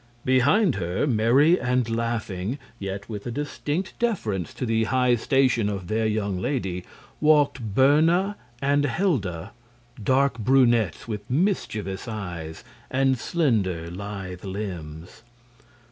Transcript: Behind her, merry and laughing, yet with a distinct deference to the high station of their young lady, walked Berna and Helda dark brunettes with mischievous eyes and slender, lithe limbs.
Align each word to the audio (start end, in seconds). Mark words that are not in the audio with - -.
Behind 0.25 0.73
her, 0.77 1.05
merry 1.05 1.59
and 1.61 1.87
laughing, 1.87 2.57
yet 2.79 3.07
with 3.07 3.27
a 3.27 3.31
distinct 3.31 3.99
deference 3.99 4.51
to 4.55 4.65
the 4.65 4.85
high 4.85 5.13
station 5.13 5.69
of 5.69 5.89
their 5.89 6.07
young 6.07 6.39
lady, 6.39 6.83
walked 7.19 7.75
Berna 7.75 8.35
and 8.63 8.83
Helda 8.85 9.51
dark 10.03 10.39
brunettes 10.39 11.07
with 11.07 11.29
mischievous 11.29 12.07
eyes 12.07 12.63
and 12.89 13.19
slender, 13.19 13.91
lithe 13.91 14.43
limbs. 14.43 15.21